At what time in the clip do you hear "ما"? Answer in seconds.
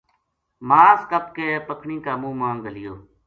2.39-2.49